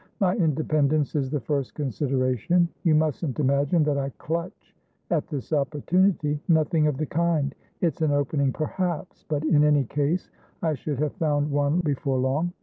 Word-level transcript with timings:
My 0.19 0.35
independence 0.35 1.13
is 1.15 1.29
the 1.29 1.39
first 1.41 1.75
consideration. 1.75 2.67
You 2.81 2.95
mustn't 2.95 3.39
imagine 3.39 3.83
that 3.83 3.99
I 3.99 4.09
clutch 4.17 4.75
at 5.11 5.27
this 5.27 5.53
opportunity. 5.53 6.39
Nothing 6.47 6.87
of 6.87 6.97
the 6.97 7.05
kind. 7.05 7.53
It's 7.81 8.01
an 8.01 8.09
opening, 8.09 8.51
perhaps; 8.51 9.25
but 9.27 9.43
in 9.43 9.63
any 9.63 9.83
case 9.83 10.31
I 10.63 10.73
should 10.73 10.97
have 10.97 11.13
found 11.17 11.51
one 11.51 11.81
before 11.81 12.17
long. 12.17 12.51